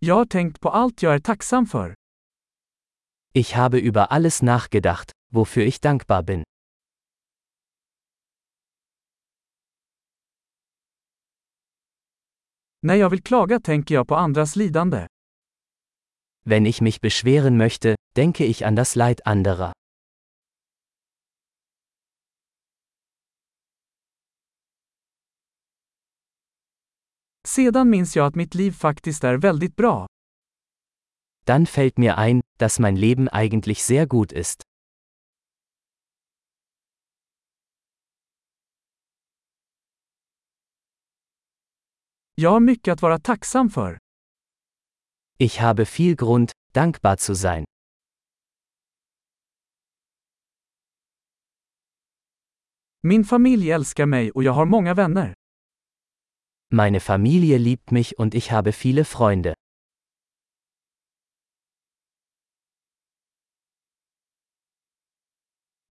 Jag 0.00 0.14
har 0.14 0.24
tänkt 0.24 0.60
på 0.60 0.68
allt 0.68 1.02
jag 1.02 1.14
är 1.14 1.18
tacksam 1.18 1.66
för. 1.66 1.94
Ich 3.34 3.54
habe 3.54 3.80
über 3.80 4.06
alles 4.06 4.42
nachgedacht, 4.42 5.12
wofür 5.32 5.62
ich 5.62 5.80
dankbar 5.80 6.22
bin. 6.22 6.44
När 12.80 12.94
jag 12.94 13.10
vill 13.10 13.22
klaga 13.22 13.60
tänker 13.60 13.94
jag 13.94 14.08
på 14.08 14.16
andras 14.16 14.56
lidande. 14.56 15.06
Wenn 16.44 16.66
ich 16.66 16.80
mich 16.80 17.00
beschweren 17.00 17.56
möchte, 17.56 17.96
denke 18.16 18.44
ich 18.44 18.66
an 18.66 18.74
das 18.74 18.96
Leid 18.96 19.20
anderer. 19.24 19.72
Sedan 27.48 27.90
minns 27.90 28.16
jag 28.16 28.26
att 28.26 28.34
mitt 28.34 28.54
liv 28.54 28.72
faktiskt 28.72 29.24
är 29.24 29.36
väldigt 29.36 29.76
bra. 29.76 30.06
Dann 31.44 31.66
fällt 31.66 31.98
mir 31.98 32.14
ein, 32.18 32.40
dass 32.58 32.78
mein 32.78 32.96
Leben 32.96 33.28
eigentlich 33.28 33.82
sehr 33.82 34.06
gut 34.06 34.32
ist. 34.32 34.62
Jag 42.34 42.50
har 42.50 42.60
mycket 42.60 42.92
att 42.92 43.02
vara 43.02 43.18
tacksam 43.18 43.70
för. 43.70 43.98
Ich 45.38 45.60
habe 45.60 45.84
viel 45.84 46.16
Grund, 46.16 46.52
dankbar 46.72 47.16
zu 47.16 47.36
sein. 47.36 47.64
Min 53.02 53.24
familj 53.24 53.70
älskar 53.70 54.06
mig 54.06 54.30
och 54.30 54.42
jag 54.42 54.52
har 54.52 54.66
många 54.66 54.94
vänner. 54.94 55.34
Meine 56.70 57.00
Familie 57.00 57.56
liebt 57.56 57.92
mich 57.92 58.18
und 58.18 58.34
ich 58.34 58.52
habe 58.52 58.72
viele 58.72 59.04
Freunde. 59.06 59.54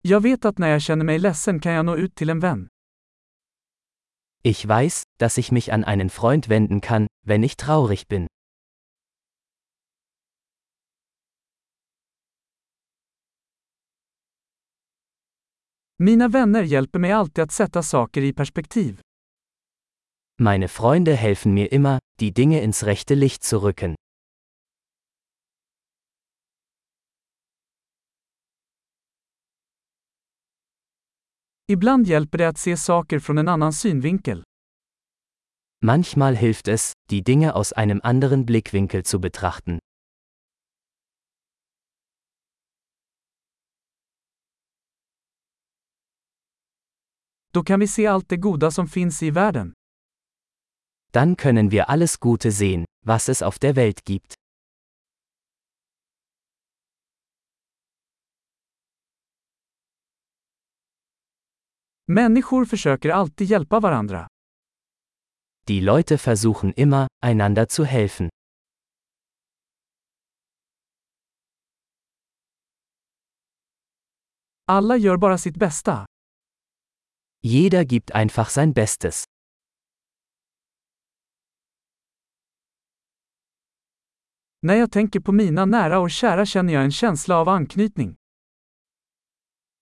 Jag 0.02 0.20
vet 0.20 0.44
att 0.44 0.58
när 0.58 0.68
jag 0.68 0.82
känner 0.82 1.04
mig 1.04 1.18
ledsen 1.18 1.60
kan 1.60 1.72
jag 1.72 1.84
nå 1.84 1.96
ut 1.96 2.14
till 2.14 2.30
en 2.30 2.40
vän. 2.40 2.68
Ich 4.42 4.66
weiß, 4.66 5.02
dass 5.18 5.38
ich 5.38 5.52
mich 5.52 5.72
an 5.72 5.84
einen 5.84 6.10
Freund 6.10 6.48
wenden 6.48 6.80
kann, 6.80 7.06
wenn 7.26 7.44
ich 7.44 7.56
traurig 7.56 8.08
bin. 8.08 8.26
Mina 15.96 16.28
vänner 16.28 16.62
hjälper 16.62 16.98
mig 16.98 17.12
alltid 17.12 17.44
att 17.44 17.52
sätta 17.52 17.82
saker 17.82 18.22
i 18.22 18.32
perspektiv. 18.32 19.00
Meine 20.40 20.68
Freunde 20.68 21.16
helfen 21.16 21.52
mir 21.52 21.72
immer, 21.72 21.98
die 22.20 22.32
Dinge 22.32 22.62
ins 22.62 22.86
rechte 22.86 23.14
Licht 23.14 23.42
zu 23.42 23.60
rücken. 23.60 23.96
Ibland 31.66 32.06
hjälper 32.06 32.38
det 32.38 32.48
att 32.48 32.58
se 32.58 32.76
saker 32.76 33.18
från 33.18 33.38
en 33.38 33.48
annan 33.48 33.72
synvinkel. 33.72 34.44
Manchmal 35.84 36.36
hilft 36.36 36.68
es, 36.68 36.92
die 37.10 37.22
Dinge 37.22 37.54
aus 37.54 37.72
einem 37.72 38.00
anderen 38.04 38.46
Blickwinkel 38.46 39.04
zu 39.04 39.20
betrachten. 39.20 39.78
Då 47.52 47.62
kan 47.64 47.80
vi 47.80 47.86
se 47.88 48.06
allt 48.06 48.28
det 48.28 48.36
goda 48.36 48.70
som 48.70 48.88
finns 48.88 49.22
i 49.22 49.30
världen. 49.30 49.77
Dann 51.12 51.36
können 51.36 51.70
wir 51.70 51.88
alles 51.88 52.20
Gute 52.20 52.50
sehen, 52.50 52.84
was 53.04 53.28
es 53.28 53.42
auf 53.42 53.58
der 53.58 53.76
Welt 53.76 54.04
gibt. 54.04 54.34
Människor 62.10 62.64
försöker 62.66 63.14
alltid 63.14 63.48
hjälpa 63.48 63.82
varandra. 63.82 64.26
Die 65.68 65.80
Leute 65.80 66.16
versuchen 66.16 66.72
immer, 66.72 67.06
einander 67.22 67.68
zu 67.68 67.84
helfen. 67.84 68.30
Alla 74.66 74.96
gör 74.96 75.16
bara 75.18 75.38
sitt 75.38 75.58
bästa. 75.58 76.06
Jeder 77.42 77.84
gibt 77.84 78.14
einfach 78.14 78.50
sein 78.50 78.72
Bestes. 78.72 79.24
När 84.60 84.74
jag 84.74 84.92
tänker 84.92 85.20
på 85.20 85.32
mina 85.32 85.64
nära 85.64 85.98
och 85.98 86.10
kära 86.10 86.46
känner 86.46 86.72
jag 86.74 86.84
en 86.84 86.90
känsla 86.90 87.36
av 87.36 87.48
anknytning. 87.48 88.16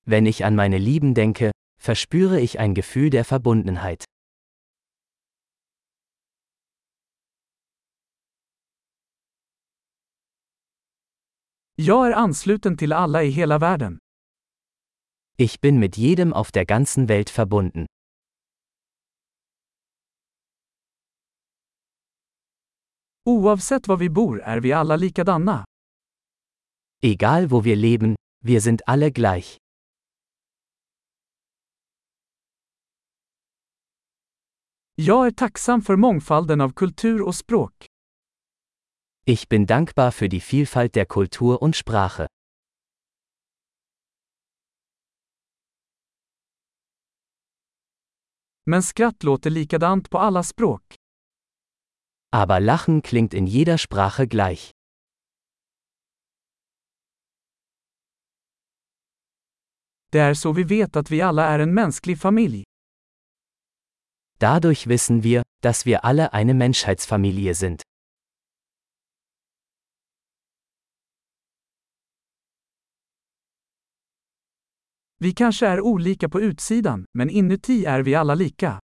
Wenn 0.07 0.27
ich 0.27 0.45
an 0.45 0.55
meine 0.57 0.79
Lieben 0.79 1.15
denke, 1.15 1.53
verspüre 1.87 2.41
ich 2.41 2.61
ein 2.61 2.75
Gefühl 2.75 3.11
der 3.11 3.25
Verbundenheit. 3.25 4.05
Jag 11.75 12.07
är 12.07 12.13
ansluten 12.13 12.77
till 12.77 12.93
alla 12.93 13.23
i 13.23 13.31
hela 13.31 13.59
världen. 13.59 13.99
Ich 15.39 15.61
bin 15.61 15.81
mit 15.81 15.97
jedem 15.97 16.33
auf 16.33 16.53
der 16.53 16.65
ganzen 16.65 17.09
Welt 17.09 17.31
verbunden. 17.31 17.87
Oavsett 23.29 23.89
var 23.89 23.97
vi 23.97 24.11
bor 24.11 24.41
är 24.43 24.61
vi 24.61 24.73
alla 24.73 24.97
likadana. 24.97 25.65
Egal 27.03 27.47
wo 27.47 27.61
wir 27.61 27.77
leben, 27.77 28.15
wir 28.45 28.61
sind 28.61 28.83
alle 28.87 29.11
gleich. 29.11 29.57
Jag 34.95 35.27
är 35.27 35.31
tacksam 35.31 35.83
för 35.83 35.97
mångfalden 35.97 36.61
av 36.61 36.73
kultur 36.73 37.23
och 37.23 37.35
språk. 37.35 37.87
Ich 39.27 39.49
bin 39.49 39.67
dankbar 39.67 40.11
für 40.11 40.29
die 40.29 40.41
Vielfalt 40.53 40.95
der 40.95 41.05
Kultur 41.05 41.63
und 41.63 41.77
Sprache. 41.77 42.27
Men 48.67 48.83
skratt 48.83 49.23
låter 49.23 49.51
likadant 49.51 50.11
på 50.11 50.19
alla 50.19 50.43
språk. 50.43 51.06
Aber 52.37 52.61
Lachen 52.61 53.01
klingt 53.01 53.33
in 53.35 53.47
jeder 53.47 53.79
Sprache 53.79 54.27
gleich. 54.27 54.71
Det 60.13 60.19
är 60.19 60.35
så 60.35 60.53
vi 60.53 60.63
vet 60.63 60.97
att 60.97 61.11
vi 61.11 61.21
alla 61.21 61.45
är 61.45 61.59
en 61.59 61.75
mänsklig 61.75 62.19
familj. 62.19 62.65
Dadurch 64.39 64.87
wissen 64.87 65.23
wir, 65.23 65.43
dass 65.63 65.87
wir 65.87 65.99
alle 65.99 66.29
eine 66.33 66.55
Menschheitsfamilie 66.55 67.55
sind. 67.55 67.83
Vi 75.19 75.33
kanske 75.33 75.67
är 75.67 75.81
olika 75.81 76.29
på 76.29 76.41
utsidan, 76.41 77.05
men 77.15 77.31
inuti 77.31 77.85
är 77.85 78.03
vi 78.03 78.15
alla 78.15 78.35
lika. 78.35 78.81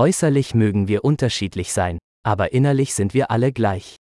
Äußerlich 0.00 0.54
mögen 0.54 0.88
wir 0.88 1.04
unterschiedlich 1.04 1.74
sein, 1.74 1.98
aber 2.22 2.54
innerlich 2.54 2.94
sind 2.94 3.12
wir 3.12 3.30
alle 3.30 3.52
gleich. 3.52 3.96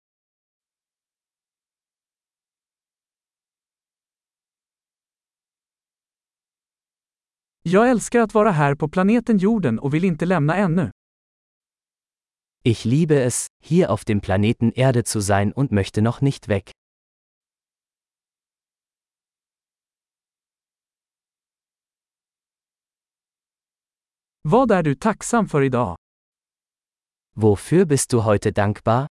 Jag 7.63 7.89
älskar 7.89 8.19
att 8.19 8.33
vara 8.33 8.51
här 8.51 8.75
på 8.75 8.87
planeten 8.87 9.37
jorden 9.37 9.79
och 9.79 9.93
vill 9.93 10.03
inte 10.03 10.25
lämna 10.25 10.55
ännu. 10.55 10.91
Ich 12.63 12.85
liebe 12.85 13.15
es, 13.23 13.47
hier 13.63 13.89
auf 13.91 14.03
dem 14.05 14.21
Planeten 14.21 14.71
Erde 14.71 15.03
zu 15.03 15.21
sein 15.21 15.53
und 15.53 15.71
möchte 15.71 16.01
noch 16.01 16.21
nicht 16.21 16.47
weg. 16.47 16.71
Vad 24.47 24.71
är 24.71 24.83
du 24.83 24.95
tacksam 24.95 25.47
för 25.47 25.61
idag? 25.61 25.95
Wofür 27.35 27.85
bist 27.85 28.09
du 28.09 28.17
heute 28.17 28.51
dankbar? 28.51 29.07